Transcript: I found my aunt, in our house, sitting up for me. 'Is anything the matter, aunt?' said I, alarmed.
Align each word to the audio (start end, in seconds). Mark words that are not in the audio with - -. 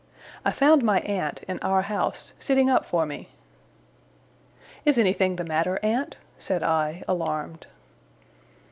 I 0.43 0.49
found 0.49 0.81
my 0.81 0.99
aunt, 1.01 1.43
in 1.47 1.59
our 1.59 1.83
house, 1.83 2.33
sitting 2.39 2.71
up 2.71 2.87
for 2.87 3.05
me. 3.05 3.29
'Is 4.83 4.97
anything 4.97 5.35
the 5.35 5.43
matter, 5.45 5.79
aunt?' 5.83 6.17
said 6.39 6.63
I, 6.63 7.03
alarmed. 7.07 7.67